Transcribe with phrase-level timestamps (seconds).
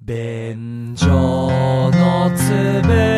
[0.00, 3.15] 便所のつぶ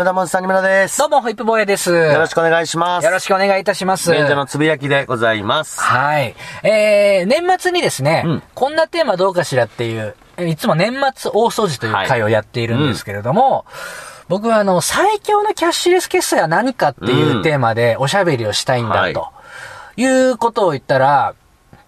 [0.00, 0.98] うも、ダモンさんにむらです。
[0.98, 1.90] どうも、ホイップボーイです。
[1.90, 3.04] よろしくくお願いします。
[3.04, 4.10] よろしくお願いいたします。
[4.10, 5.78] 便所のつぶやきでございます。
[5.78, 6.34] はい。
[6.62, 13.66] えー、年末にですね、うんこんなテーマどうかしらっていう、いつも年末大掃除という会をやっているんですけれども、
[14.28, 19.28] 僕はあの、最強のキャッシュレス決済は何かっていううんテーマでおしゃべりをしたいんだはいと、
[19.96, 21.34] いうことを言ったら、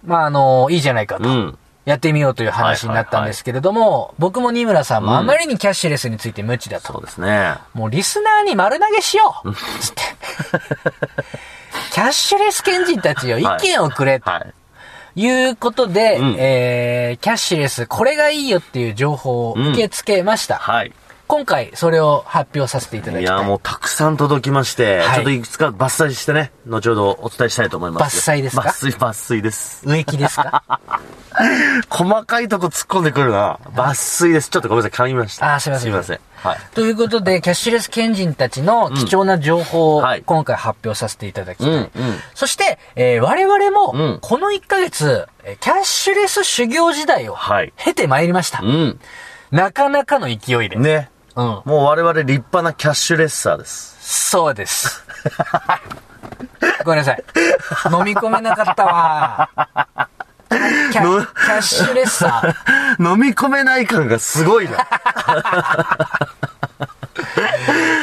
[0.05, 1.29] まああの、いいじゃないかと。
[1.29, 1.59] うん。
[1.85, 6.93] やってみようという話になったんですけれども、僕も二村さんもあまりにキャッシュレスについて無知だと。
[6.93, 7.57] そうですね。
[7.75, 10.03] もうリスナーに丸投げしようつって。
[11.93, 14.53] キャッシュレス賢人たちよ、意見をくれとはい。
[15.15, 20.57] いうことで、うんえー、キャッシュレス、これがいいよっていう情報を受け付けました。
[20.57, 20.93] はい。
[21.33, 23.23] 今回、それを発表させていただきたい。
[23.23, 28.19] いや、もうたくさん届きまして、はいちょっといくつか抜粋してね、後ほどお伝えしたいと思います。
[28.19, 28.69] 抜粋ですか？
[28.69, 29.83] 抜粋、抜粋です。
[29.89, 30.63] 植木ですか？
[31.89, 33.59] 細かいとこ突っ込んでくるな。
[33.75, 34.51] 抜粋です。
[34.51, 35.55] ちょっとごめんなさい、噛みました。
[35.55, 36.21] あーすいませんすいません。
[36.35, 36.59] はい。
[36.75, 41.69] ということで、キャッシュレス賢人たちの貴重な情報をうんはい今回発表させていただきたい。
[41.69, 41.91] うんうん
[42.35, 48.61] そして、えー我々うんも、この1ヶ月、えーキャッシュレス修行時代をはい経てまいりました。
[48.63, 49.01] うん。
[49.51, 50.77] なかなかの勢いで。
[50.77, 51.09] ね。
[51.37, 51.45] うん。
[51.45, 53.97] もう我々立派なキャッシュレッサーです。
[54.01, 55.05] そうです。
[56.85, 57.25] ごめんなさい。
[57.93, 59.49] 飲み込めなかったわ。
[60.93, 62.53] キャのキャッシュレッサー。
[63.13, 64.77] 飲み込めない感がすごいな。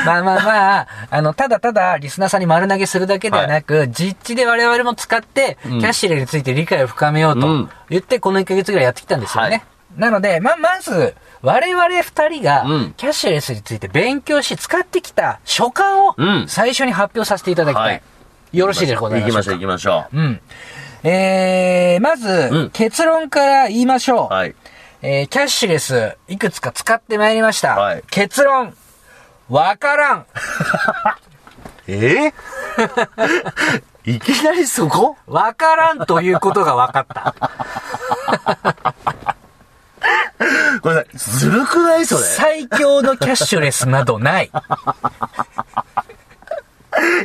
[0.05, 9.49] まあまあまあ、あの、ただただリスナーさんに丸投げするだけではなく、実地で我々も使って、キャッシュレスについて理解を深めようとうん言って、この1ヶ月ぐらいやってきたんですよね。
[9.49, 9.63] はい
[9.99, 17.85] なので、ま、まず、我々二人がうん、キャッシュレスについて勉強し、使ってきた所感をうん、最初に発表させていただきたい。
[17.85, 18.01] はい
[18.51, 20.41] よろしいでございましょうか行きましょう行きましょうん。
[21.03, 24.33] えー、まず、うん結論から言いましょう。
[24.33, 24.33] う。
[24.33, 24.55] はい。
[25.03, 27.75] えー、キャッシュレス、いくつか使ってまいりました。
[27.77, 28.73] はい結論、
[29.49, 30.25] わからん。
[31.87, 32.33] え？
[32.33, 32.33] ー、
[34.15, 35.15] いきなりそこ？
[35.27, 37.35] わからんということが分かった。
[40.81, 41.17] ごめんなさい。
[41.17, 42.21] ずるくないそれ。
[42.21, 44.51] 最強のキャッシュレスなどない。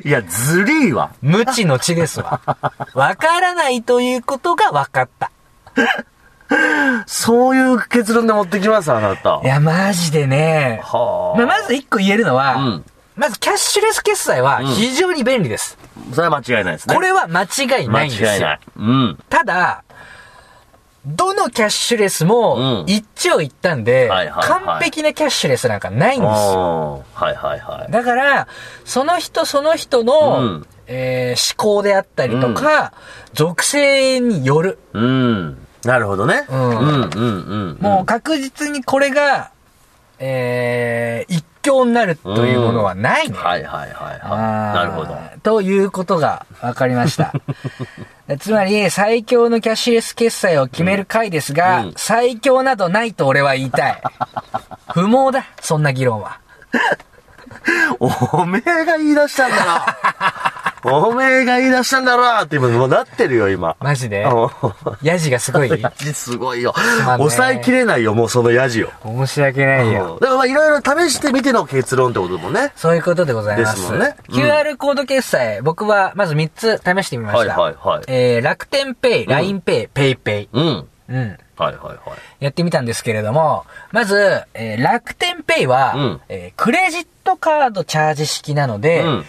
[0.04, 1.10] いや、ずりーわ。
[1.22, 2.40] 無知の知ですわ。
[2.94, 5.30] わからないということが分かった。
[7.06, 9.40] そういう結論で持ってきます、あなた。
[9.42, 10.80] いや、マジでね。
[10.84, 11.38] はあ。
[11.38, 12.84] まあ、まず一個言えるのは、うん
[13.16, 15.78] まずキャッシュレス決済は非常に便利です。
[16.12, 16.94] それは間違いないですね。
[16.96, 18.32] これは間違いな間いんですよ。
[18.32, 18.60] 違いない。
[18.76, 19.18] うん。
[19.28, 19.83] ただ、
[21.06, 24.08] どのキャッシュレスもうん一長一短で、
[24.42, 27.04] 完璧なキャッシュレスなんかないんですよ。
[27.12, 27.92] はいはいはい。
[27.92, 28.48] だから、
[28.84, 32.92] その人その人の、うんえー思考であったりとか、
[33.32, 34.78] 属性による。
[34.92, 35.66] うん。
[35.84, 36.46] なるほどね。
[36.48, 37.78] うんうんうんうん。
[37.80, 39.50] もう確実にこれが、
[40.18, 43.36] えー一強になるというものはないね。
[43.36, 44.40] はいはいはいあはい。
[44.70, 45.18] ーなるほど。
[45.42, 47.32] ということが分かりました。
[48.38, 54.02] つまり、最強のキャッシュレス決済を決める回ですが、うん最強などないと俺は言いたい。
[54.94, 56.38] 不毛だ、そんな議論は。
[57.98, 59.62] おめえが言い出したんだろ
[60.84, 63.76] おめえが言い出したんだろって今もうなってるよ、今。
[63.80, 64.26] マジで？
[64.26, 64.50] お
[65.02, 65.80] ヤジがすごい？
[65.80, 66.74] ヤジすごいよ。
[67.16, 68.90] 抑えきれないよ、もうそのヤジを。
[69.04, 70.18] 申し訳ないよ。
[70.20, 72.72] だからまあいろいろ試してみての結論ってこともね。
[72.76, 73.76] そういうことでございます。
[73.76, 77.58] ですもんねうん QR コード決済、僕はまず3つ試してみました。
[77.58, 80.48] はいはいはいえー、楽天ペイ、LINEPay、PayPay。
[80.52, 80.86] うん。
[81.08, 81.38] うん。
[81.56, 82.44] はいはいはい。
[82.44, 89.24] やってみたんですけれども、まず、えー楽天ペイは、うんえークレジットカードチャージ式なので、うん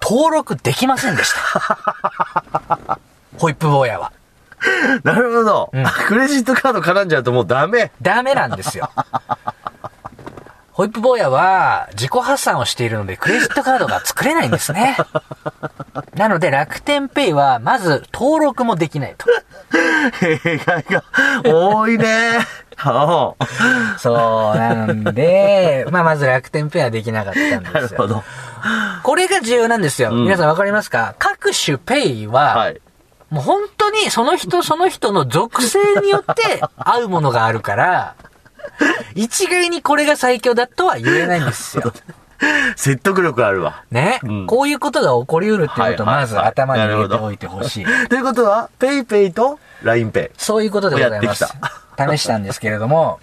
[0.00, 2.98] 登録できませんでした。
[3.38, 4.12] ホイップ坊やは。
[5.04, 7.92] なるほど、うんクレジットカード絡んじゃうともうダメ。
[8.00, 8.90] ダメなんですよ。
[10.76, 14.98] ホイップ坊やは自己破産をしているのでクレジットカードが作れないんですね。
[16.14, 19.24] なので楽天ペイはまず登録もできないと。
[20.20, 21.02] 弊害が
[21.46, 22.40] 多いね。
[22.76, 23.36] は
[23.96, 27.88] そうなんで、まあまず楽天ペイはできなかったんですよ。
[27.88, 28.24] るほど。
[29.02, 30.10] これが重要なんですよ。
[30.10, 31.14] ん皆さんわかりますか？
[31.18, 32.80] 各種ペイは、はい。
[33.30, 38.14] もう本当にその人その人の属性によって合うものがあるから、
[39.14, 41.92] 一概にこれが最強だとは言えないんですよ。
[42.76, 43.82] 説得力あるわ。
[43.90, 47.84] ね、うんこういうことが起こりうるっていうことをまず頭に入れておいてほしい。
[48.08, 50.30] ということは、ペイペイと LINEPay。
[50.36, 51.46] そういうことでございます。
[51.98, 53.20] 試したんですけれども、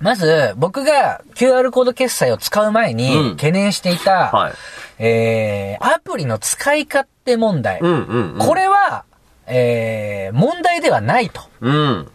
[0.00, 4.52] まず、僕が QR コード決済を使う前うんに懸念していた、はい。
[4.98, 7.80] えー、アプリの使い勝手問題。
[7.80, 8.38] うんうん、うん。
[8.38, 9.04] これは、
[9.46, 11.42] えー、問題ではないと。
[11.60, 12.08] うん。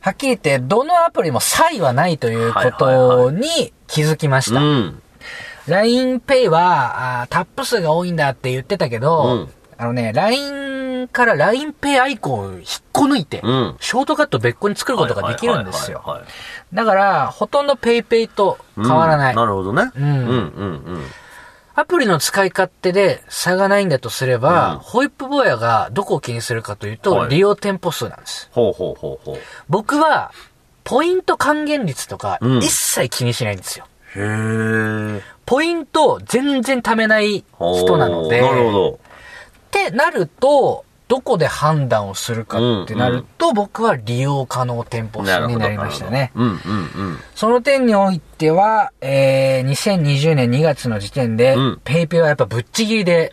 [0.00, 4.60] はっきり言って、どのアプリも差異はないということに気づきました。
[4.60, 5.02] うん。
[5.66, 9.48] LINEPay はあータップ数が多いんだって言ってたけど、うん
[9.80, 16.02] あのね、LINE から LINEPay アイコンを引っこ抜いて、うんショートカット別個に作ることができるんですよ。
[16.74, 19.32] だから、ほとんど PayPay と変わらない。
[19.32, 19.92] うんなるほどね。
[19.96, 21.04] うんうんうんうん。
[21.78, 28.48] アプリの使い勝手で差がないんだとすれば、うんホイップ坊やがどこを気にするかというと、はい利用店舗数なんです。
[28.50, 29.38] ほうほうほうほう。
[29.68, 30.32] 僕は、
[30.82, 33.86] ポイント還元率とか、うん一切気にしないんですよ。
[34.16, 35.22] へー。
[35.46, 38.90] ポイント全然貯めない人なので、なるほど。
[38.94, 38.98] っ
[39.70, 46.30] てなると、どこで判断をするかってなると、僕は利用可能店舗数になりましたね。
[46.34, 47.18] うんうんうん。
[47.34, 53.32] その点においては、えー、2020年2月の時点で、うんペイペイはやっぱぶっちぎりで。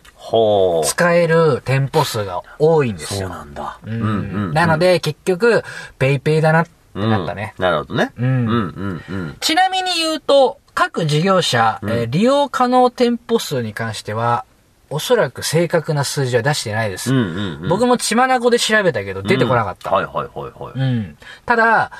[0.84, 3.28] 使える店舗数が多いんですそうよ。
[3.28, 3.78] なんだ。
[3.84, 5.62] なので、結局、
[6.00, 7.54] ペイペイだなってなったね。
[7.58, 8.10] うんなるほどね。
[8.16, 9.36] うんうんうんうん。
[9.40, 14.44] ちなみに言うと、各事業者、えー利用可能店舗数に関しては、
[14.90, 17.12] おそらく正確な数字は出してないです。
[17.12, 17.68] うんうんうん。
[17.68, 19.90] 僕も血眼で調べたけど出てこなかった。
[19.90, 20.72] はいはいはいはい。
[20.74, 21.18] うん。
[21.44, 21.90] ただ、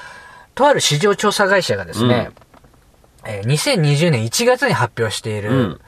[0.54, 2.30] とある市場調査会社がですね、
[3.24, 5.80] えー2020年1月に発表していうんる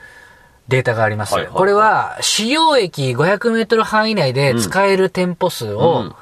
[0.66, 1.34] データがあります。
[1.34, 6.14] はいはいはいこれは、使用駅500メートル範囲内で使える店舗数うをん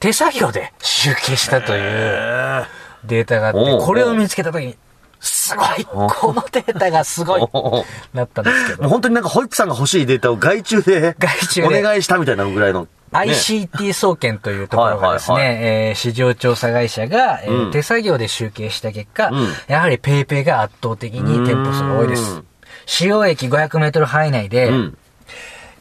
[0.00, 2.64] 手作業で集計したというへ
[3.04, 4.76] データがあって、これを見つけたときに、
[5.24, 8.88] すごいこのデータがすごい ーなったんですけもうど。
[8.90, 12.82] 本当になんかホイップさんが欲しいデータを外注で、外注でお願いしたみたいなぐらいの。
[12.82, 22.46] ね ICT 総研というところがですね、はいはいえー市場調査会社が、えーうん手作業で集計した結果、うんやはり PayPay が圧倒的に店舗数が多いですうん。
[22.86, 24.98] 使用駅500メートル範囲内で、うん。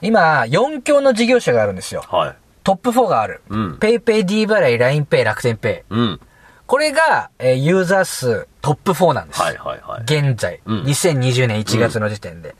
[0.01, 2.04] 今、4強の事業者があるんですよ。
[2.10, 2.36] はい。
[2.63, 3.42] トップ4がある。
[3.50, 5.81] うん PayPay、D 払い、LINEPay、楽天 Pay。
[5.89, 6.19] うん。
[6.74, 9.40] これが、えーユーザー数トップ4なんです。
[9.40, 10.02] はいはいはい。
[10.06, 12.56] 現在、うん2020年1月の時点で。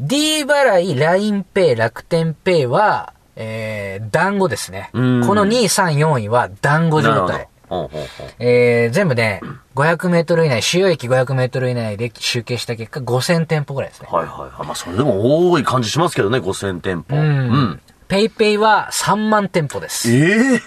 [0.00, 4.88] D 払い、LINEPay、楽天 Pay は、えー、団子ですね。
[4.94, 7.48] こうんの2、3、4位は団子状態。。
[7.68, 8.28] ほうほうほう。
[8.38, 9.42] えー、全部ね、
[9.74, 14.08] 500メートル以内、主要駅500メートル以内で集計した結果、5000店舗ぐらいですね。
[14.10, 14.66] はいはいはい。
[14.66, 17.14] まあそれでも多い感じしますけどね、5000店舗。
[17.14, 17.80] ううんん。
[18.08, 20.10] ペイペイは3万店舗です。
[20.10, 20.60] ええ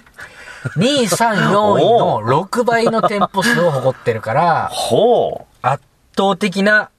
[0.75, 5.83] 2、3、4位の6倍の店舗数を誇ってるから、ほ圧
[6.17, 6.89] 倒的な、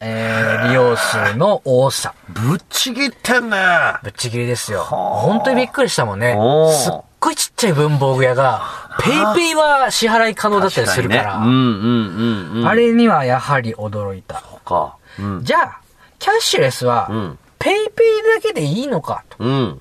[0.00, 2.14] えー、利用数の多さ。
[2.28, 2.32] う。
[2.32, 3.56] ぶっちぎってんね。
[4.02, 4.80] ぶっちぎりですよ。
[4.80, 6.36] はあ本当にびっくりしたもんね。
[6.72, 8.62] すっごいちっちゃい文房具屋が、
[9.00, 12.68] ペイペイは支払い可能だったりするから、確にねうんうんうんうん。
[12.68, 14.40] あれにはやはり驚いた。
[14.40, 14.96] そうか。
[15.18, 15.44] うん。
[15.44, 15.78] じゃあ、
[16.18, 17.38] キャッシュレスは、うん。
[17.58, 19.80] ペイペイだけでいいのか、うん。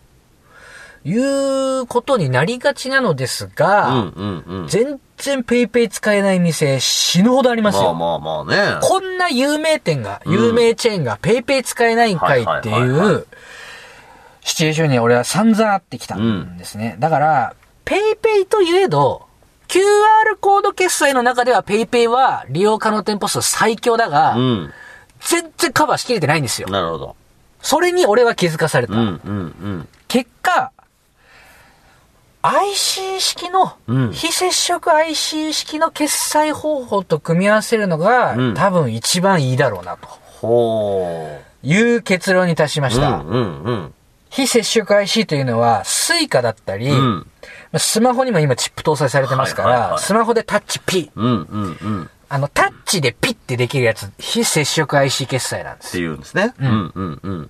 [1.04, 4.68] ということになりがちなのですうが、んうんうん。
[4.68, 7.94] 全然ペイペイ使えない店死ぬほどありますよ。
[7.94, 8.80] まあまあまあね。
[8.82, 13.28] こんな有名店が、有名チェーンがペイペイ使えないんかいってはいう、
[14.42, 16.96] シチュエーションに俺は散々あってきたんですね。
[17.00, 19.28] だから、ペイペイといえど、
[19.68, 24.74] QR コード決済の中ではペイペイは利用可能店舗数最強だが、うん。
[25.20, 26.70] 全然カバーしきれてないんですよ。
[26.70, 27.16] なるほど。
[27.62, 28.94] それに俺は気づかされた。
[28.94, 29.88] うんうんうん。
[30.10, 30.73] 結果、
[32.46, 33.78] IC 式の、
[34.12, 40.08] 非接触 IC 式の決済方法と組み合わせるのが、多分一番いいだろうな、と
[40.42, 42.90] ほういう結論に達しま。
[42.90, 43.24] した。
[44.30, 46.92] 非接触 IC というのは、スイカだったり、
[47.78, 51.12] スマホにも今チップ搭載されてますから、スマホでタッチピ。
[51.16, 56.00] あの、タッチでピッてできるやつ、非接触 IC 決済なんですって。
[56.00, 56.54] いうんですね。
[56.60, 57.50] うんうんうん。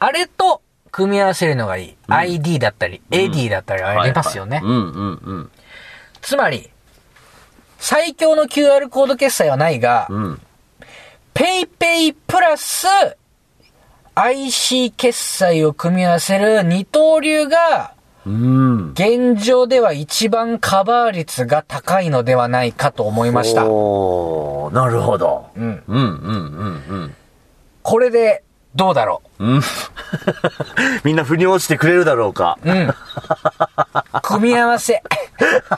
[0.00, 0.60] あれと
[0.92, 1.96] 組み合わせるのがいい。
[2.06, 4.60] ID だったり、AD だったりありますよね。
[4.62, 5.50] うんうんうん。
[6.20, 6.70] つまり、
[7.78, 10.40] 最強の QR コード決済はないが、うん。
[11.34, 12.86] PayPay プラス
[14.14, 17.94] IC 決済を組み合わせる二刀流が、
[18.26, 18.90] うん。
[18.92, 23.62] 現状では一番カバー率が高いのではないかと思いました。
[23.62, 25.46] なるほど。
[25.56, 25.82] うん。
[25.88, 27.14] うんうんうんうん。
[27.82, 28.44] これで、
[28.74, 29.22] どうだろ
[31.04, 32.58] みんな腑に落ちてくれるだろうか。
[32.64, 32.70] う。
[32.70, 32.94] うん。
[34.22, 35.02] 組み合わせ。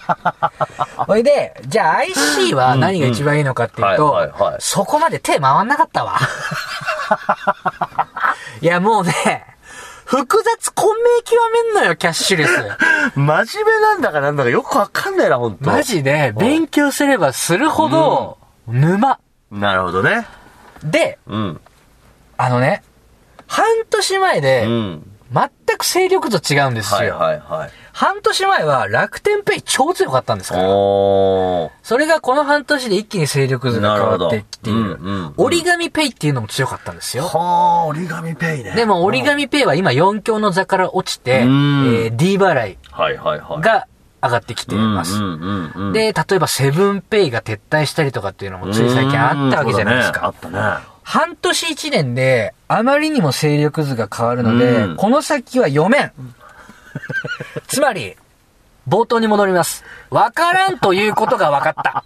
[0.97, 6.19] ほいで、じゃあ IC は何が一番いいのかっていうとそこまで手回んなかったわ。
[8.61, 9.13] いや、もうね、
[10.05, 12.53] 複雑混迷極めんのよ、キャッシュレス。
[13.17, 15.69] 真面目なんだかなんだかよくわかんないな、ほんと。
[15.69, 19.19] マジで、勉強すればするほど、沼。
[19.51, 20.27] なるほどね。
[20.83, 21.61] で、うん。
[22.37, 22.83] あのね、
[23.47, 25.03] 半年前うで、ん。
[25.35, 26.99] 全く勢力図違うんですよ。
[26.99, 27.71] はいはいはい。
[27.93, 30.63] 半年前は楽天ペイ超強かったんですから。
[30.69, 35.35] それがこの半年で一気に勢力図が変わってきているうんうんうん。
[35.37, 37.25] 折り紙ペイっていうのも強かったんですよ。
[37.25, 38.75] はあ、折り紙ペイね。
[38.77, 42.79] でも折り紙ペイは今4強の座から落ちて、えうんー D 払い。
[43.61, 43.89] が
[44.23, 45.17] 上がってきています。
[45.17, 50.21] うんうんうんうん、で、例えばセブンペイが撤退したりとかっていうのもつい最近あったわけじゃないですか。
[50.21, 50.94] ねあったね。
[51.05, 56.13] 半年一年であまりにも勢力図が変わるので、うんこの先は読めん。
[57.69, 58.17] つまり、
[58.89, 59.85] 冒頭に戻ります。
[60.11, 62.05] わからんということが分かった。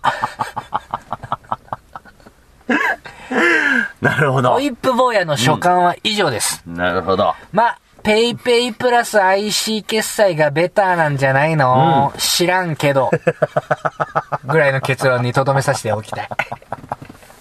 [4.00, 4.60] なるほどホ。
[4.60, 6.62] イップ坊やの所感は以上です。
[6.66, 7.34] なるほど。
[7.52, 13.10] まあ、ペイペイプラス IC 決済がベターなんじゃないの、知らんけど。
[14.44, 16.28] ぐらいの結論に留めさせておきたい。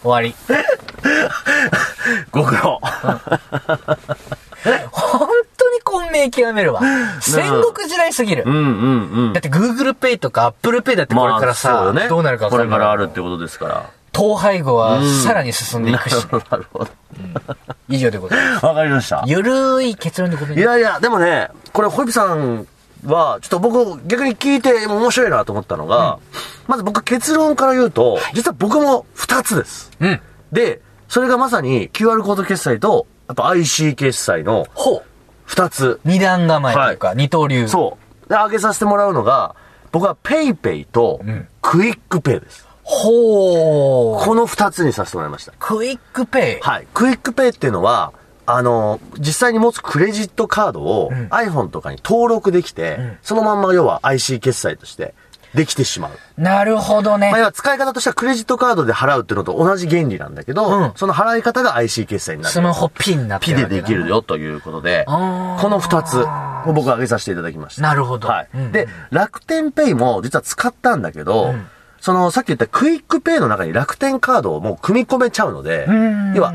[0.08, 0.36] 終わり。
[2.32, 2.80] ご苦労。
[4.92, 6.82] 本当に混迷極めるわ。
[7.22, 8.50] 戦国時代すぎるう。
[8.50, 9.40] んうんうんだ。
[9.40, 13.90] って Google Pay とか Apple Pay だってこれからさ、そうだねどうなるか分これかんないからあるってことですから。
[14.16, 16.14] 統廃合はさらに進んでいくし、
[16.50, 16.88] なるほど。
[17.88, 18.66] 以上でございます。
[18.66, 19.24] わかりました。
[19.28, 22.68] ゆるい結論でごめんいやいや、でもね、これ、ホイップさん
[23.06, 26.20] は、ちょっと僕、逆に聞いて面白いなと思ったのが、
[26.68, 29.92] まず僕結論から言うと、実は僕も2つです。
[30.00, 30.22] うん。
[30.52, 35.04] で、それがまさに QR コード決済と、やっぱ IC 決済のほう。
[35.50, 36.00] 2つ。
[36.06, 37.68] 二段構えというか、二刀流。
[37.68, 38.30] そう。
[38.30, 39.56] で、上げさせてもらうのが、
[39.92, 42.68] 僕は PayPay とんクイックペイです。
[42.84, 44.26] ほう。
[44.26, 45.54] この2つにさせてもらいました。
[45.60, 46.66] クイックペイ。
[46.66, 46.88] はい。
[46.94, 48.14] クイックペイっていうのは、
[48.48, 55.14] あの、実際に持つクレジットカードを iPhone とかに登録できて、そのまんま要は IC 決済として
[55.54, 56.42] できてしまう。
[56.42, 57.40] なるほどねまあ、。
[57.40, 62.54] 要は使い方としてはクレジットカードで払うっていうのと同じ原理なんだけど、うんその払い方が IC 決済になる。
[62.54, 67.82] スマホピンになってピるわけだでできるよということで、この二つを僕は挙げさせていただきました。
[67.82, 68.48] なるほどはい。
[68.56, 71.54] うんで、楽天ペイも実は使ったんだけど、
[72.00, 76.54] そのさっき言ったクイックペイの中に楽天カードをもう組み込めちゃうのでん、要は、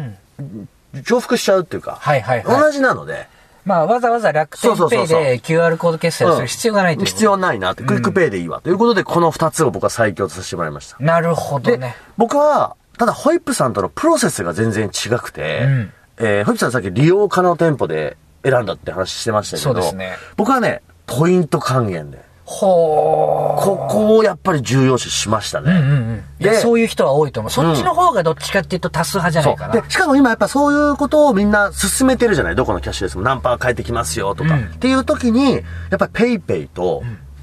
[0.95, 2.61] 重複しちゃうっていうか、はいはいはい。
[2.63, 3.27] 同じなので、
[3.65, 8.61] まあ、わざわざ楽天ペイで QR コード決済をする必要がないという必要ないなって、クイックペイでいいわ。
[8.61, 8.71] と。
[8.71, 10.97] いうことで、この二つを僕は最強とさせてもらいました。
[10.99, 11.95] なるほどで、ね。
[12.17, 15.93] 僕は、ただホイップさんとのプロセスが全然違くて、うん。
[16.19, 20.17] えーホイップさんさっき利用可能店舗で選んだって話してましたけど、そうですね。
[20.37, 23.65] 僕はね、ポイント還元で、ほー。
[23.65, 25.73] ここをやっぱり重要視しましたね。
[25.73, 26.25] うんうんうん。
[26.41, 27.51] いや、でそういう人は多いと思う。
[27.51, 29.81] そっちの方がどっちかっていうと多数派じゃないかな。
[29.81, 32.57] で、しかも今やっぱそういうことをみんな進めてるじゃない？
[32.57, 34.55] どこのキャッシュレスも何パー返ってきますよとか。
[34.55, 35.61] うんっていう時に、や
[35.95, 37.03] っぱりペイペイと、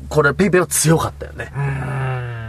[0.09, 1.51] これペイペイは強かったよね。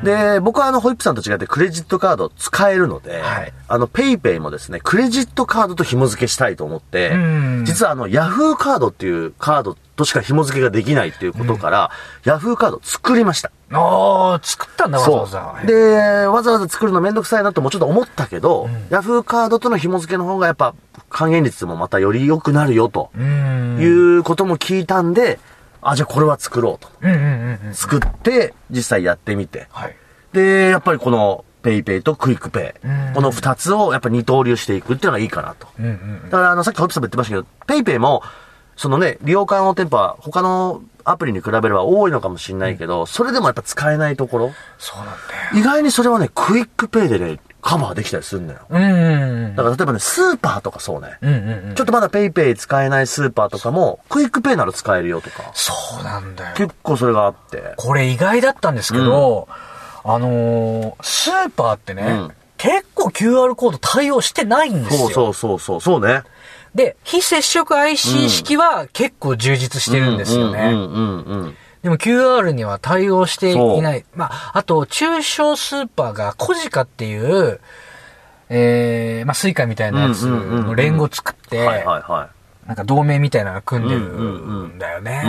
[0.03, 11.91] で、僕はあの、ホイップさんと違ってクレジットカード使えるので、はいあの、ペイペイもですね、クレジットカードと紐付けしたいと思ってうん、実はあの、ヤフーカードっていうカードとしか紐付けができないっていうことから、
[12.25, 13.51] ヤフーカード作りました。
[13.73, 15.67] あー、作ったんだ、わざそうわざ。。
[15.67, 20.75] で、わざわざ作るのめんどくさいなともちょっと思ったけど、ヤフーカードとの紐付けの方がやっぱ
[21.09, 23.79] 還元率もまたより良くなるよとうん。
[23.81, 25.39] いうことも聞いたんで、
[25.83, 26.91] あ、じゃあこれは作ろうと。
[27.01, 27.75] うんうんうんうん。
[27.75, 29.67] 作って、実際やってみて。
[29.71, 29.97] はい。
[30.33, 35.69] で、やっぱりこのペイペイとクイックペイうん、この二つをやっぱ二刀流していくっていうのがいいかなと。
[35.79, 36.23] うんうん。
[36.25, 38.23] だからあの、さっきホイップさんも言ってましたけど、ペイペイも、
[38.77, 45.13] そのね、利用可能店舗は他のアプリに比べれば多いのかもしれないけど、それでもやっぱ使えないところ、そうなんだ
[45.53, 45.61] よ。
[45.61, 48.61] 意外にそれはね、クイックペイでね、カバーできたりするんだよ。
[48.69, 49.57] うんうんうん。
[49.57, 51.19] だから例えばね、スーパーとかそうね。
[51.21, 51.75] うんうんうん。
[51.75, 55.51] ちょっとまだペイペイ使えないスーパーとかも、クイックペイなら使えるよとか。
[55.55, 56.55] そうなんだよ。
[56.57, 57.75] 結構それがあって。
[57.77, 59.49] これ意外だったんですけど、
[60.05, 65.09] あのー、スーパーってね、うん結構 QR コード対応してないんですよ。
[65.09, 66.25] そうそうそうそう、そうね。
[66.75, 70.61] で、非接触 IC 式は結構充実してるんですよね。
[70.61, 71.57] うんうんうんうん。
[71.83, 74.05] でも QR には対応していない。
[74.15, 77.61] まあ、あと、中小スーパーがコジカっていう、
[78.51, 81.65] えー、まあ、スイカみたいなやつの連合作って、
[82.67, 85.23] なんか同盟みたいなの組んでるうんだよね。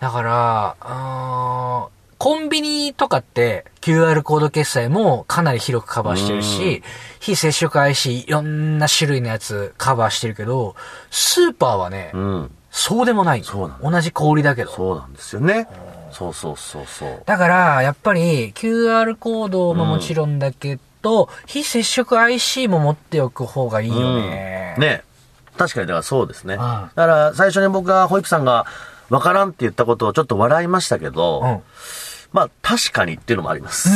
[0.00, 6.82] だから、あーコンビニとかって QR コード決済もかなり広くカバーしてるし、
[7.20, 10.74] 非接触 IC いろんな種類のやつカバーしてるけど、
[11.10, 12.50] スーパーはね、うん。
[12.76, 13.44] そうでもない。
[13.44, 14.70] そうなんだ同じ小売だけど。
[14.72, 15.68] そうなんですよね。
[16.10, 17.22] そうそうそうそう。
[17.24, 24.74] だから、やっぱり QR コードももちろんだけど、非接触 IC も持っておく方がいいよね。
[24.78, 25.04] ね。
[25.56, 26.56] 確かに、だからそうですね。
[26.56, 28.66] んだから、最初に僕がホイップさんが、
[29.08, 31.62] わからんって言ったことをちょっと笑いましたけど、うん
[32.34, 33.88] まあ、確かにっていうのもあります。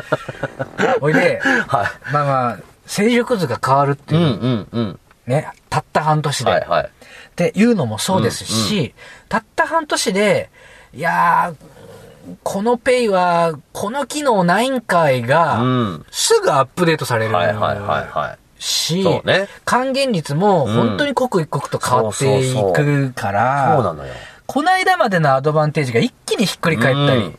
[1.00, 2.12] おいで、 はい。
[2.12, 5.00] まあまあ、成熟図が変わるっていう、うんうんうん。
[5.26, 6.50] ね、たった半年で。
[6.50, 6.86] はいはい。
[6.86, 6.90] っ
[7.34, 8.94] ていうのもそうですし、
[9.28, 10.50] たった半年で、
[10.92, 17.34] いやー、このペイは、この機能ないんかいが、うんすぐアップデートされる。
[17.34, 18.62] はいはいはいはい。
[18.62, 24.14] し、ね還元率も本当に刻一刻と変わっていくから、そうなのよ。
[24.46, 27.38] この間までのアドバンテージが一気にひっくり返ったり、うん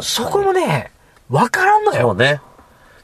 [0.00, 0.90] そこもね、
[1.30, 2.08] わからんのよ。
[2.08, 2.40] そうね。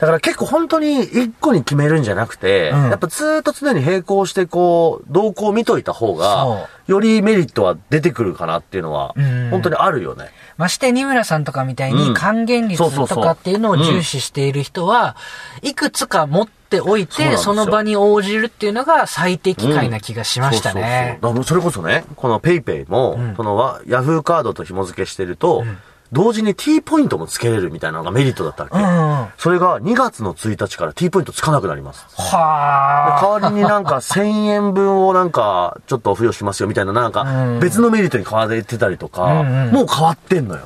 [0.00, 2.83] だから結構本当に一個に決めるんじゃなくて、うん。
[2.88, 10.30] やっぱずーっと常に並行してこう、動向を見といた方そが、よりメリットは出てくるかなっていうのはうん、本当にあるよね。
[10.57, 11.99] まして、二村さんとかみたいうん。
[11.99, 15.16] に還元率とかっていうのを重視している人は、
[15.61, 21.19] いくつか持っておいて、その場に応じるっていうのが最適解な気がしましたね。
[21.21, 23.37] そうそうそうそれこそね、このペイペイも、ん。
[23.37, 25.64] そのわヤフーカードと紐付けしてると、
[26.12, 28.76] 同時に T ポイントもつけれるみたいなのがメリットだったわけ。
[28.76, 29.29] うんうん。
[29.38, 32.05] それが2月の1日から T ポイントつかなくなります。
[32.17, 33.23] はあ。
[33.23, 40.62] 代わりになんか1000円分をなんかちょっと付与しますよみたいななんかうん別のメリットに変わってたりとか、うんうんもう変わってんのよ。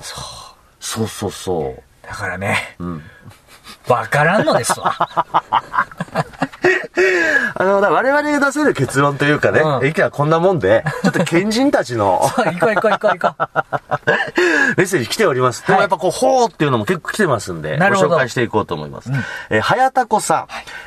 [0.80, 2.06] そうそうそう。
[2.06, 3.00] だからね、ん
[3.88, 5.83] わからんのですわ。
[7.54, 14.10] あの、我々が出せる結論というかね、うん意見はこんなもんで、ちょっと賢人たちの行こう行こう行こう行こう。
[14.76, 15.66] メッセージ来ております。
[15.66, 19.10] でもやっぱこう、ほーっていうのも結構来てますんで、ご紹介していこうと思います。
[19.50, 20.46] えーはやたこさん。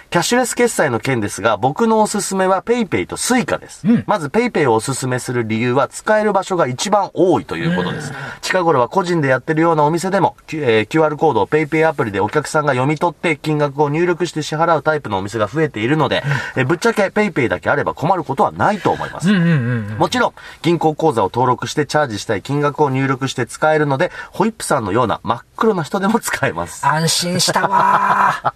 [0.09, 3.85] キャッシュレス決済の件ですが、僕のおすすめは PayPay と Suica です。
[4.05, 8.13] まず PayPay をおすすめする理由は、使える場所が一番多いということです。
[8.41, 16.23] 近頃は個人でやってるようなお店でも、えー QR コードを PayPay アプリでお客さんが読み取って金額を入力して支払うタイプのお店が増えているので、
[16.55, 19.29] えーぶっちゃけ PayPay だけあれば困ることはないと思います。
[19.29, 19.97] うんうんうん。
[19.97, 26.85] もちろん、銀行口座を登録してチャージしたい金額を入力して使えるので、ホイップさんのような真っ黒な人でも使えます。
[26.87, 28.53] 安心したわ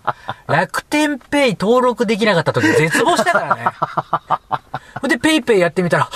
[0.47, 0.51] ー。
[0.53, 0.80] 楽
[1.41, 3.65] 天ペイ登録できなかった時絶望したからね。
[5.21, 6.09] ペイペイやってみたら、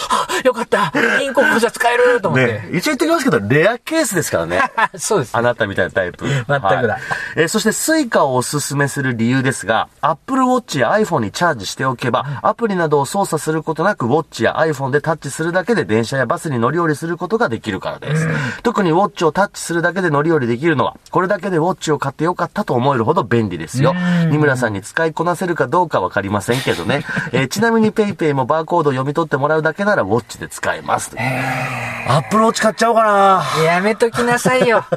[0.44, 2.48] よかった銀行口座使えると思って。
[2.48, 4.62] ね、一応言ってきますけど、レアケースですからね。
[4.98, 5.36] そうです。
[5.36, 6.26] あなたみたいなタイプ。
[6.26, 6.48] 全く
[6.88, 6.98] だ
[7.36, 18.28] えーそして、スイカをおすすめする理由ですが、Apple Watch や iPhone にチャージしておけば、アプリなどを操作することなく、Watch や iPhone でタッチするだけで電車やバスに乗り降りすることができるからです。
[18.64, 23.94] 特に Watch をタッチするだけで乗り降りできるのは、これだけで Watch を買ってよかったと思えるほど便利ですよ。
[24.30, 27.04] 二村さんに使いこなせるかどうかわかりませんけどね。
[27.32, 31.16] えーちなみに PayPay もバーコードを読み取ってもらうだけなら Watch で使えます。
[32.08, 33.64] Apple Watch 買っちゃおうかな。
[33.64, 34.86] やめときなさいよ。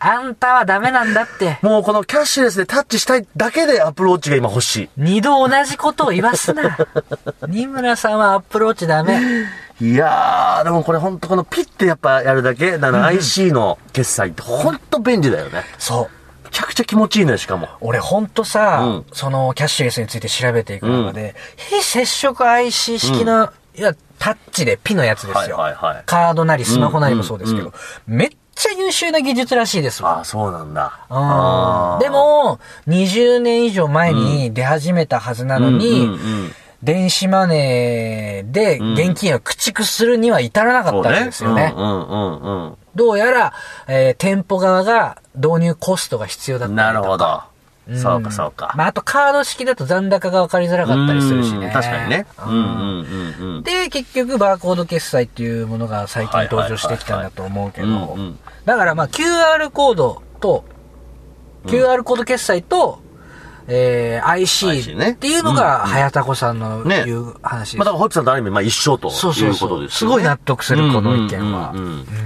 [0.00, 1.58] あんたはダメなんだって。
[1.60, 4.90] もうこのキャッシュレスでタッチしたいだけでアップルウォッチが今欲しい。
[4.96, 6.76] 二度同じことを言わすな。
[7.48, 9.20] 二村さんはアップローチダメ。
[9.80, 15.64] いやー、でもこれほんとこのピッてやっぱやるだけ、だから IC の決済ってほんと便利だよね。
[15.78, 16.17] そう。
[16.48, 17.68] めちゃくちゃ気持ちいいのよ、しかも。
[17.80, 25.56] 俺ほんとさ、うんそのキャッシュレスについて調べていく中で、非接触 IC 式の、いや、タッチでピのやつですよ。
[25.56, 27.72] はいはいはいカードなりスマホなりもそうですけど、
[28.06, 30.18] めっちゃ優秀な技術らしいですわ。
[30.18, 30.98] ああ、そうなんだ。
[31.10, 32.58] うんで、も、
[32.88, 36.52] 20年以上前に出始めたはずなのに、うんうんうん
[36.82, 41.72] 電子マネーで現金を駆逐するには至らなかったわけですよね。
[41.76, 43.52] うんうんうんどうやら、
[43.86, 46.76] えー店舗側が導入コストが必要だっうん。
[46.76, 46.82] た。
[46.84, 47.42] なるほど。
[47.90, 48.72] んそうかそうか。
[48.76, 51.66] まあ、あとカード式だと残高が分かりづらかったりするしね。
[51.66, 52.26] うん確かにね。
[52.44, 53.62] うんうんうんうん。
[53.62, 58.16] で、結局バーコード決済っていうものが最近登場してきたんだと思うけど
[58.64, 60.64] だからまあ QR コードと、
[61.66, 63.00] QR コード決済と、
[63.68, 64.66] えー、IC
[65.12, 67.76] っていうのが、はやたこさんのね言う話です。
[67.76, 69.98] まあ、だからホイップさんとある意味、まあ一緒ということです。
[69.98, 71.74] すごい納得するこの意見は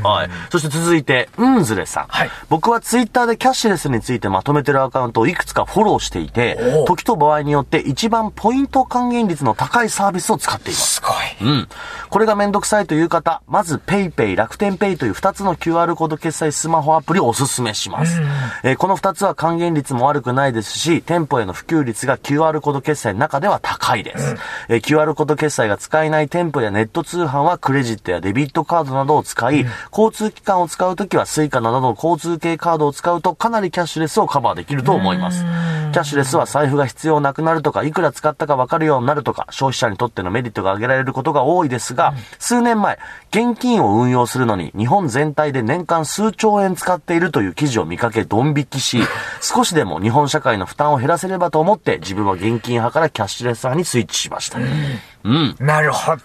[0.04, 0.30] はい。
[0.50, 2.06] そして続いて、うんずれさん。
[2.06, 10.94] はい僕はツイッターでキャッシュレスについてまとめてるアカウントをいくつかフォローしていて時と場合によって一番ポイント還元率の高いサービスを使っています。
[10.94, 11.48] すごい。
[11.48, 11.68] うん。
[12.10, 18.20] これがめんどくさいという方、まず PayPay、楽天 Pay という2つの QR コード決済スマホアプリをおすすめします。
[18.62, 24.36] えーこの2つは還元率も悪くないですし、店舗舗への普及率が QR コード決済の中では高いです。
[24.68, 35.44] えー QR コード決済が使えない店舗やネット通販はクレジットやデビットカードなどを使い、交通機関を使うときはスイカなどの交通系カードを使うとかなりキャッシュレスをカバーできると思います。
[35.92, 42.98] キャッシュレスは財布が必要なくなるとか、いくら使ったかわかるようになるとか、消費者にとってのメリットが挙げられることが多いですが、数年前、
[43.30, 49.00] 現金を運用するのに日本全体で年間数兆円使っているという記事を見かけドン引きし、
[49.40, 54.58] 少しでも日本社会の負担を減らせればと思って自分は現金派からキャッシュレス派にスイッチしました。
[54.58, 55.56] うん。
[55.60, 56.22] なるほど。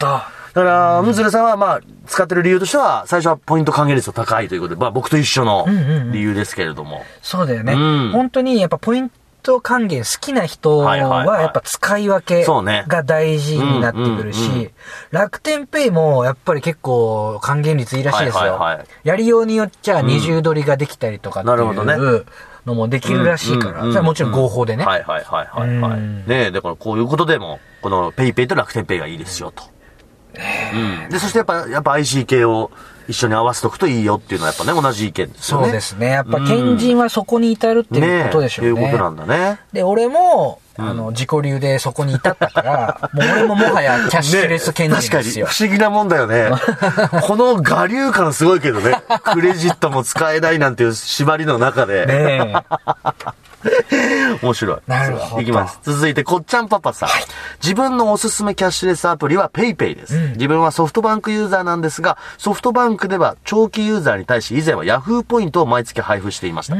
[0.57, 5.67] だから、ムズレさんは、まあ、使ってる理由としては、最初はポイント還元率が高いということで、まあ、僕と一緒の
[6.11, 7.03] 理由ですけれども。
[7.21, 7.73] そうだよね。
[7.73, 9.11] うん本当にやっぱポイン
[9.43, 14.71] ト還元好きな人はやっぱ使い分けそうねが大事になってくるうんうんうんし、
[15.11, 18.87] 楽天ペイもやっぱり結構還元率いいらしいですよはいはいはい。
[19.03, 22.25] やりようによっちゃ二重取りができたりとかってなるほどねいう
[22.67, 24.85] のもできるらしいから、うんうんうんそれはもちろん合法でね。
[24.85, 25.99] はいはいはいはいはい。
[25.99, 29.63] うんねえ、だからこういうことでも、このペイペイと楽天ペイがいいですよと。
[30.73, 31.09] うん。
[31.09, 32.69] で、そしてやっぱ、やっぱ IC 系を
[33.07, 35.63] 一緒に合わせとくといいよっていうのはやっぱね、同じ意見ですよね。
[35.65, 36.07] そうですね。
[36.07, 38.71] やっぱ賢人はそこに至るっていうことでしょうね。
[38.73, 39.59] ねえいうことなんだね。
[39.71, 45.47] で、俺も、あの、自己流でそこに至ったから、もう俺ももはやキャッシュレス賢人確かにですよ。
[45.47, 46.51] 不思議なもんだよね。
[47.23, 49.01] この我流感すごいけどね。
[49.33, 52.05] クレジットも使えないなんていう縛りの中で。
[52.05, 52.53] ね
[54.41, 54.77] 面白い。
[54.87, 55.79] なるほどいきます。
[55.83, 57.09] 続いて、こっちゃんパパさん。
[57.61, 66.75] 自分のおすすめキャッシュレスアプリは PayPay です、自分はソフトバンクユーザーなんですが、ソフトバンクでは長期ユーザーに対し以前は Yahoo ポイントを毎月配布していました。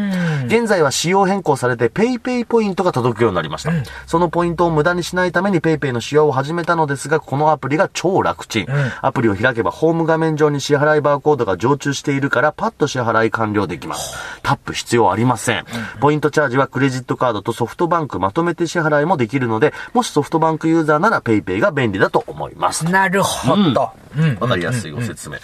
[0.46, 3.72] 現在は仕様変更されて PayPay ポイントが届くようになりました。
[4.06, 8.68] そのポイントを無駄にしないために PayPay の使用を始めたのですが、このアプリが超楽ちん。
[9.02, 14.16] アプリを開けばホーム画面上に支払いバーコードが常駐しているからパッと支払い完了できます。
[14.44, 15.66] タップ必要ありません。
[16.00, 22.86] ポイントチャージはクレジットカードとソフトバンクまとめて支払いもできるので、もしソフトバンクユーザーなら PayPay が便利だと思います。
[22.86, 23.90] なるほど。
[24.16, 24.38] うん。
[24.40, 25.38] わかりやすいご説明。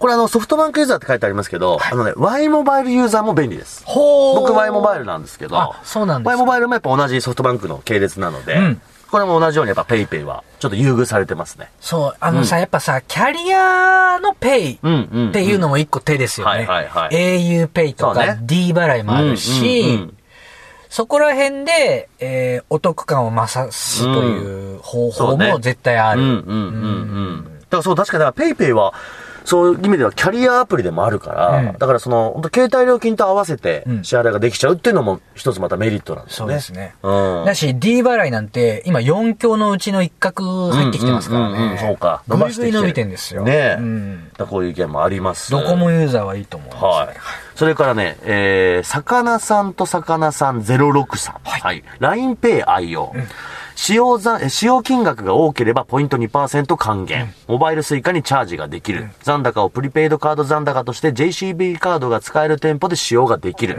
[0.00, 3.84] これあの、ソフトバンクユーザーって書いてありますけど、あのね、Y モバイルユーザーも便利です。
[3.86, 8.80] ほー僕 Y モバイルなんですけど、あそうなんですか Y モバイルもやっぱ同じソフトバンクの系列なので、ん
[9.12, 11.70] これも同じようにやっぱ PayPay はちょっと優遇されてますね。
[11.80, 16.58] そう、あのさ、やっぱさ、キャリアのペイうんうんうんっていうのも一個手ですよね。
[16.58, 20.14] はいはいはい au ペイとか D 払いもあるし、うんうんうん
[20.90, 26.20] そこら辺で、えーお得感を増すという方法も絶対ある。
[26.20, 26.56] うんうんうんう
[27.42, 27.44] ん。
[27.60, 28.92] だからそう、確かに、だから PayPay は、
[29.44, 36.52] そういう意味ではキャリアアプリでもあるから、うんだからその、本当携帯料金と合わせてうん支払いができちゃうっていうのも一つまたメリットなんですよね。
[36.52, 36.94] そうですね。
[37.02, 37.44] うん。
[37.44, 41.78] だし、D 払いなんて、今4強のうちの一角入ってきてますからうんうんうんうんね。
[41.78, 42.22] そうか。
[42.28, 43.42] ぐいぐい伸びきてんですよ。
[43.42, 43.76] ねえ。
[43.78, 45.50] うんこういう意見もあります。
[45.50, 47.16] ドコモユーザーはいいと思うんですよはい。
[47.54, 51.32] それからね、えー、魚さんと魚さん063。
[51.42, 51.84] はい。
[52.00, 53.14] LINEPay 愛用。
[53.80, 57.32] 使用残、え使用金額が多ければポイント2%還元。
[57.48, 59.08] モバイルスイカにチャージができる。
[59.22, 63.78] 残高をプリペイドカード残高として JCB カードが使える店舗で使用ができる。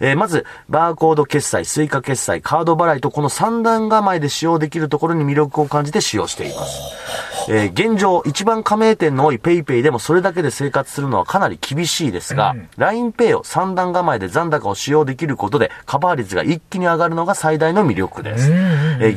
[0.00, 6.80] えーまず、バーコード決済、スイカ決済、カード払いとこの3段構えで使用できるところに魅力を感じて使用しています。
[7.50, 18.50] えー現状、一番加盟店の多い PayPay でもそれだけで生活するのはかなり厳しいですが、LINEPay を3段構えで残高を使用できることでカバー率が一気に上がるのが最大の魅力です。
[18.50, 18.54] え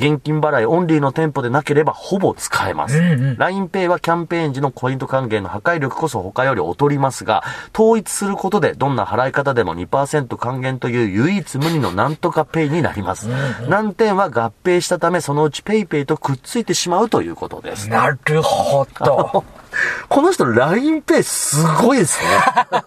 [0.02, 2.98] ー現金払いオンリーの店舗でなければほぼ使えます。
[2.98, 7.44] LINEPay はキャンペーン時のポイント還元の破壊力こそ他より劣りますが、
[7.78, 13.30] 統一することでどんな払い方でも2%還元という唯一無二のなんとかペイになります。
[13.70, 17.88] 難点は合併したためそのうち PayPay とくっついてしまうということです。
[17.88, 19.44] なるほど。
[20.10, 22.30] この人 LINEPay すごいですね。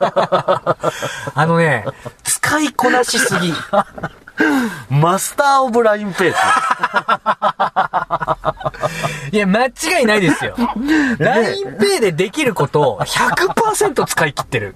[1.35, 1.85] あのね、
[2.25, 3.55] 使いこなしすぎ。
[4.91, 6.33] マスターオブ LINEPay ですね。
[9.33, 9.71] いや、間違
[10.03, 10.55] いないですよ。
[10.57, 14.75] LINEPay でできることを100%使い切ってる。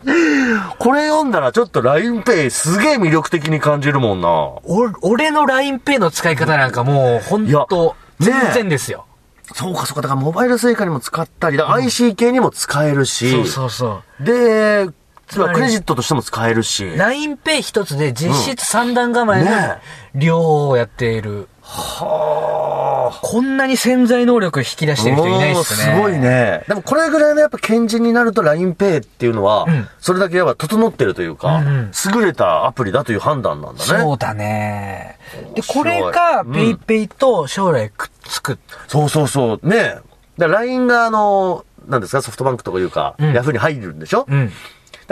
[0.79, 4.29] これ読んだらちょっと LINEPay すげえ魅力的に感じるもんな。
[4.29, 4.63] お
[5.03, 9.07] 俺の LINEPay の使い方なんかもう、ほんと、全然ですよ。
[9.55, 10.03] そうかそうか。
[10.03, 13.31] だからモバイルスイカにも使ったり、IC 系にも使えるし。
[13.31, 14.25] そうそうそう。
[14.25, 14.89] で、
[15.33, 16.85] つまりクレジットとしても使えるし。
[16.85, 19.79] LINEPay 一つで実質三段構えのね
[20.15, 21.49] 両方をやっている。
[21.63, 23.19] はあ。
[23.23, 25.95] こんなに潜在能力引き出してる人いないっすね。
[25.95, 26.13] すごい。
[26.13, 26.65] ね。
[26.69, 34.01] でもこれぐらいのやっぱ賢人になると LINEPay っていうのは、んそれだけやっぱ整ってるというか、うんうん優れたアプリだという判断なんだね。
[34.03, 35.19] そうだね。
[35.55, 38.59] で、これがうん PayPay と将来くっつく。
[38.89, 39.69] そうそうそう。
[39.69, 39.97] ね
[40.39, 44.53] だから LINE があの、なんですか、ソフトバンクとかいうか、んヤフーに入るんでしょ、うん。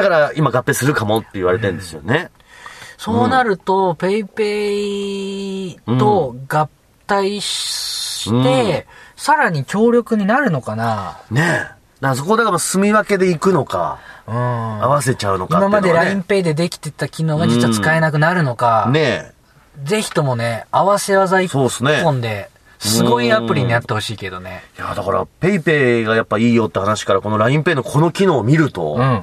[0.03, 2.31] だから今合併するかもって言われてるんですよね。
[2.99, 4.75] そうなると、ペイペ
[5.69, 6.69] イと合
[7.07, 8.87] 体して、
[9.17, 11.19] さらに強力になるのかな？
[11.31, 11.81] ねえ。
[12.01, 14.35] だそこだから住み分けで行くのか、うん。
[14.35, 15.67] 合わせちゃうのかね。
[15.67, 19.33] 今まで LINEPay でできてた機能が実は使えなくなるのか、ね
[19.85, 24.63] ぜひともね、合わせ技一本で、すごいアプリになってほしいけどね。
[24.79, 24.83] え。
[24.83, 29.23] いや、だから、ペイペイがやっぱいいよって話から、この LINEPay のこの機能を見ると、うん。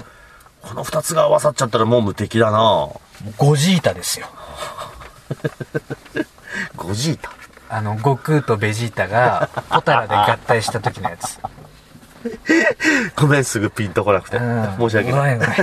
[0.67, 2.89] この二つが合わさっちゃったらもう無敵だな
[3.37, 4.27] ゴジータですよ。
[6.75, 7.31] ゴジータ？
[7.69, 11.39] あの、悟空とベジータが、ポタラで合体した時のやつ。
[13.15, 14.37] ごめん、すぐピンとこなくて。
[14.37, 14.75] うん。
[14.77, 15.13] 申し訳ない。
[15.13, 15.55] ごめんごめん。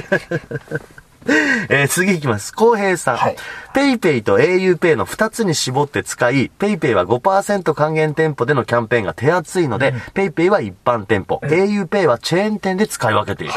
[1.70, 2.52] えー次行きます。
[2.52, 3.16] 浩平さん。
[3.16, 3.36] はい
[3.72, 13.52] ペイペイと auPay の2つに絞って使い、ペイペイは5%還元店舗でのキャンペーンが手厚いので、ペイペイは一般店舗、auPay はチェーン店で使い分けている。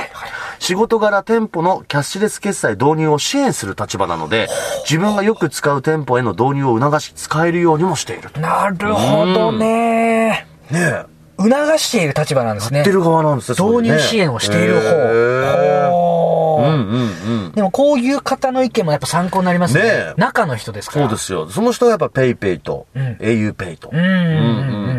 [0.60, 4.48] 仕事柄店舗のキャッシュレス決済導入を支援する立場なので、
[4.84, 8.40] 自分がよく使う店舗への導入を促し、使えるようにもしていると。
[8.40, 10.48] なるほどね。
[10.72, 11.06] ねえ。
[11.40, 12.80] 促している立場なんですね。
[12.80, 14.80] やってる側なんですよ、導入支援をしている方。
[14.80, 17.52] へーうんうんうん。
[17.52, 19.84] でもこういう方の意見もやっぱ参考になりますね。
[19.84, 21.08] ねえ中の人ですから。
[21.08, 21.48] そうですよ。
[21.50, 23.90] その人はやっぱペイペイと、ん auPay と。
[23.94, 24.18] うんうんうん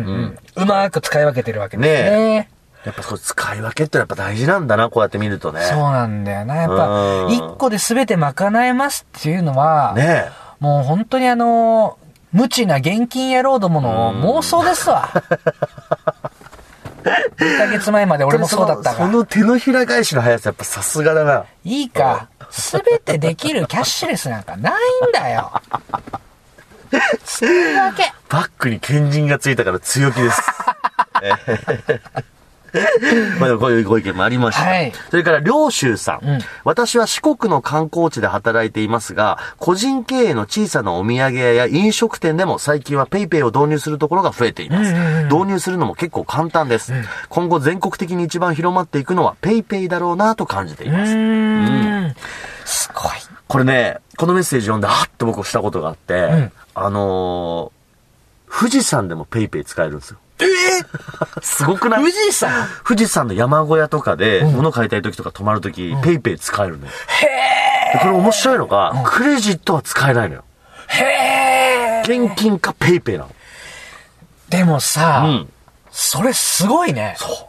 [0.07, 2.49] うんうまく使い分けてるわけですね。
[2.85, 5.61] やっぱそれ使い分けってやっぱ大事なんだな、こうやって見るとね。
[5.61, 6.55] そうなんだよな。
[6.55, 6.87] やっうぱ、
[7.27, 11.97] ん一個で全て賄えますっていうのは、ねもう本当にあの、
[12.31, 15.09] 無知な現金野郎どもの妄想ですわ。
[17.03, 18.97] 2ヶ月前まで俺もそうだったが。
[18.97, 21.45] その手のひら返しの速さやっぱさすがだな。
[21.63, 25.51] いいか、全てできるキャッシュレスなんかないんだよ。
[27.23, 28.11] それだけ。
[28.29, 30.41] バックに賢人がついたから強気です。
[32.73, 32.79] え
[33.37, 34.63] ーまあでもこういうご意見もありました。
[34.63, 44.93] はいそれから、領州さん,、うん私は四国の観光地で働いていますが、個人経営の小さなお土産屋や飲食店でも最近はペイペイを導入するところが増えています。
[45.25, 46.93] 導入するのも結構簡単です。
[47.29, 51.10] 今後全国的に一番広まっていくのはペイペイだろうなと感じています。
[51.10, 52.15] うーん。
[52.65, 53.11] すごい。
[53.47, 60.17] これね、このメッセージ読んで、あっと僕したことがあって、んあのー、富士山でもペイペイ使えるんですよ。
[60.45, 60.45] え
[61.41, 61.99] すごくない？
[61.99, 66.91] 富士山富士山の山小屋とかで、物買いたい時とか泊まる時、ペイペイ使えるのよ。
[67.91, 70.43] へでこれ面白いのが、クレジットは使えないのよ。
[70.91, 71.03] え。
[71.03, 72.25] へえ。
[72.25, 73.31] 現金かペイペイなの。
[74.49, 75.49] でもさ、うん。
[75.91, 77.15] それすごいね。
[77.17, 77.48] そう。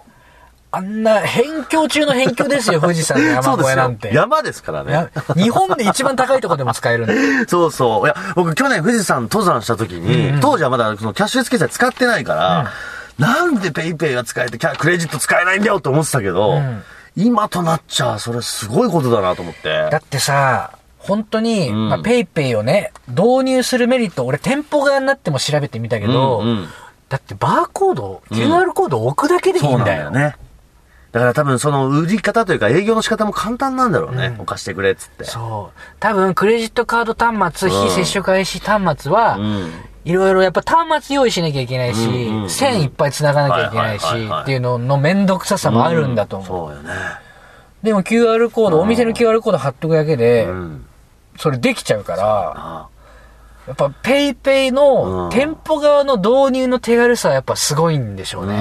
[0.72, 4.14] あんな辺境中の辺境ですよ、 富士山の山そうですよ小屋なんて。。
[4.14, 5.10] 山ですからねや。
[5.34, 7.14] 日本で一番高いところでも使えるんだ。
[7.48, 8.04] そうそう。
[8.04, 12.70] いや、僕去年富士山登山した時に、当時はまだそのキャッシュレス決済使ってないから、
[13.18, 16.82] なんでペイペイが使えてキャクレジット使えないんだよって思ってたけど、ん
[17.16, 19.88] 今となっちゃそれすごいことだなと思って。
[19.90, 26.68] だってさ、本当に、んまあ、ペイペイをね、導入するメリット、俺店舗側になっても調べてみたけど、うんうん
[27.10, 30.12] だってバーコード、QR コードを置くだけでいいんだよ。
[30.12, 30.36] ね。
[31.12, 34.36] だから多分その売り方というか営業の仕方も簡単なんだろうね。
[34.38, 35.24] お貸してくれっつって。
[35.24, 35.80] そう。
[35.98, 39.70] 多分、クレジットカード端末、うん非接触 IC 端末は、うん。
[40.04, 46.68] いろいろやっぱ端末用意しなきゃいけないし、うんうんうん線いっぱい繋がなきゃいけないし、っていうののめんどくささもあるんだと思う。
[46.68, 46.94] そうよね。
[47.82, 50.86] でも QR コード、お店の QR コード貼っとくだけで、うん。
[51.36, 52.88] それできちゃうから、あ
[53.70, 58.54] やっぱペイペイうんの店舗側の導入の手軽さはやっぱすごいんでしょうね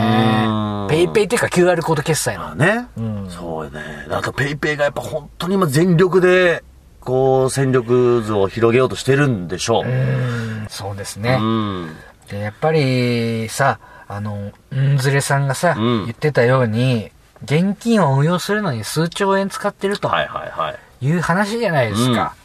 [0.46, 0.88] うん。
[0.88, 2.50] ペイペイっていうか QR コード決済の。
[2.50, 2.88] あね。
[3.00, 3.82] んそうよね。
[4.12, 6.64] あとペイペイがやっぱ本当に今全力で、
[7.02, 9.88] こう、勢力図を広げようとしてるんでしょう。
[9.88, 11.40] うん、そうですね。
[11.42, 11.96] うん。
[12.30, 17.12] で、やっぱりさ、あの、んずれさんがさ、うん言ってたように、
[17.44, 21.06] 現金を運用するのに数兆円使ってるとはいはいはい。
[21.08, 22.36] いう話じゃないですか。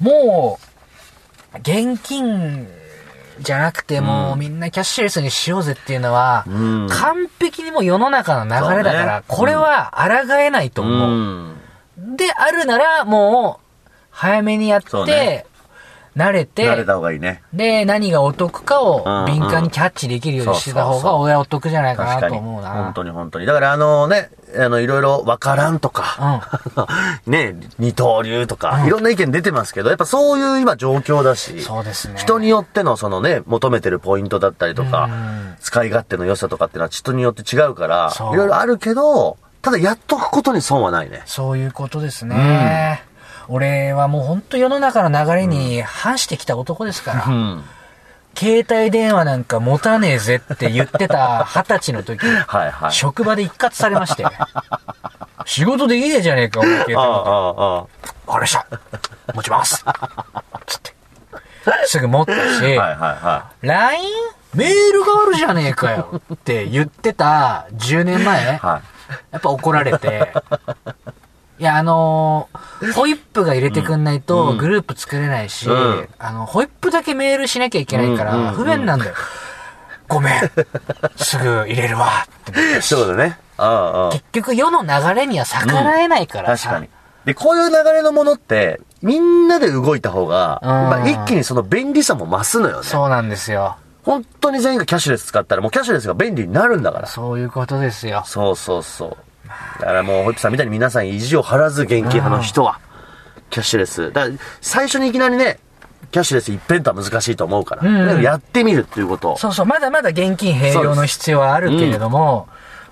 [0.00, 0.75] もう、
[1.60, 2.68] 現金
[3.40, 6.86] じゃなくてもうみんなキャッシュレスにしようぜっていうのは、うん。
[6.88, 10.86] 完璧にもう世の中の流れだから、これは抗えないとう。
[10.86, 11.10] 思う。
[11.10, 12.16] ん。
[12.16, 15.46] で、あるならもう、早めにやって、
[16.16, 17.42] 慣れて、慣れた方がいいね。
[17.52, 22.28] で、何がお得かをうん敏感にキャッチできるようにしてた方が親お得じゃないかな。
[22.28, 22.70] と思うな。
[22.70, 23.44] 本当に本当に。
[23.44, 26.42] だからあのね、あの、いろいろわからんとか、
[27.26, 32.14] ね、二刀流とか、いろんな意見出てますけど、やっぱそういう今状況だし、そうですね。
[32.16, 41.22] 人によってのそのね、求めてるポイントだったりとかうん、使い勝手の良さとかっていうのは人によって違うからいろいろあるけど、ただやっとくことに損はないね。
[41.26, 43.04] そういうことですね。
[43.48, 47.64] 俺はもう本当世の中の流れに反してきた男ですから、うん。
[48.36, 52.92] 携帯電話なんか持たねえぜって言ってた二十歳の時、 はいはい。
[52.92, 54.26] 職場で一括されまして、
[55.46, 58.08] 仕事できねえじゃねえか、お前携帯ああ、持って。
[58.26, 58.66] わかりました。
[59.34, 59.84] 持ちます。
[60.66, 60.94] つって。
[61.86, 64.04] すぐ持ったし、はいはいは LINE?
[64.54, 68.58] メールがあるじゃねえかよって言ってた10年前、 い。
[68.58, 68.80] は
[69.30, 70.32] やっぱ怒られて、
[71.58, 79.14] いや、あのーホイップが入れてくんないとグループ作れないし、うんあの、ホイップだけメールしなきゃいけないかうんうんうんら、不便なんだよ。
[80.08, 80.32] ごめん。
[81.16, 82.26] すぐ入れるわ。
[82.50, 82.82] ってい。
[82.82, 83.38] そうだね。
[83.58, 84.10] うんうん。
[84.12, 86.68] 結局世の流れには逆らえないからさ。
[86.70, 86.90] 確かに。
[87.24, 92.86] で、こういう流れのものって、みんなで動いた方が、うんまあ、一気にその便利さも増すのよね。
[92.86, 93.76] そうなんですよ。
[94.04, 97.06] 本当に全員がキャッシュレス使ったら、もうキャッシュレスが便利になるんだから。
[97.08, 98.22] そういうことですよ。
[98.26, 99.16] そうそうそう。
[99.80, 102.80] だからもう、ホイップさんみたいに皆さん意地を張らず現金派の人は、
[103.50, 104.12] キャッシュレス。
[104.12, 105.58] だから、最初にいきなりね、
[106.10, 109.38] キャッシュレス一辺とは難しいと思うから、うんやってみるっていうことを。
[109.38, 112.48] そうそう、まだまだ現金併用の必要はあるけれども、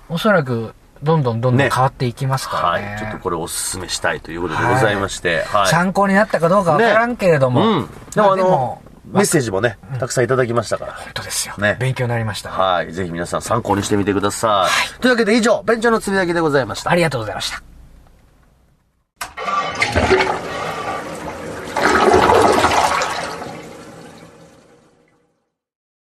[0.09, 2.95] おそらく、どんどんどんどんね変わっていきますからはね。
[2.97, 2.99] い。
[2.99, 5.67] ちょっとこれをお勧めしたいということでございまして、はい。
[5.67, 7.79] 参考になったかどうかわからんけれども。
[7.79, 7.89] うん。
[8.13, 10.93] でもあのメッセージもね、たくさんいただきましたから。
[10.93, 11.55] 本当ですよ。
[11.57, 11.77] ね。
[11.79, 12.91] 勉強になりました、はい。
[12.91, 14.99] ぜひ皆さん参考にしてみてください。
[14.99, 16.91] というわけで以上、ベンチャーのつぶやきでございました。
[16.91, 17.63] ありがとうございました。